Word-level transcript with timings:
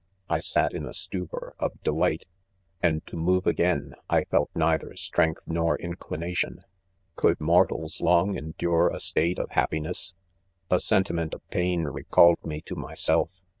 I 0.31 0.39
sat 0.39 0.73
in 0.73 0.87
a 0.87 0.95
stupor 0.95 1.53
of 1.59 1.79
delight; 1.83 2.25
and 2.81 3.05
to 3.05 3.15
move 3.15 3.45
again, 3.45 3.93
I 4.09 4.23
felt 4.23 4.49
neither 4.55 4.95
strength 4.95 5.43
nor 5.45 5.77
inclination 5.77 6.55
1. 6.55 6.63
Could 7.17 7.39
mortals 7.39 8.01
long 8.01 8.35
endure 8.35 8.89
a 8.89 8.99
state 8.99 9.37
of 9.37 9.51
happiness 9.51 10.15
% 10.43 10.71
'■A 10.71 10.81
sentiment 10.81 11.35
of 11.35 11.47
pain 11.51 11.83
recalled 11.83 12.43
me 12.43 12.61
to 12.61 12.75
myself. 12.75 13.29